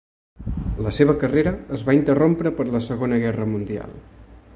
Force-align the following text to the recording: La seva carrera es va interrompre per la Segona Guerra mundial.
La 0.85 0.93
seva 0.99 1.13
carrera 1.23 1.53
es 1.77 1.83
va 1.89 1.95
interrompre 1.97 2.53
per 2.61 2.67
la 2.77 2.81
Segona 2.87 3.21
Guerra 3.25 3.47
mundial. 3.53 3.95